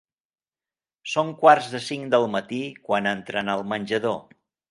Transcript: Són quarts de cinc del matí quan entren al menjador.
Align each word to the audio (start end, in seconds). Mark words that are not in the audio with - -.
Són 1.15 1.27
quarts 1.41 1.67
de 1.75 1.81
cinc 1.89 2.09
del 2.15 2.25
matí 2.37 2.63
quan 2.89 3.11
entren 3.13 3.55
al 3.57 3.65
menjador. 3.75 4.19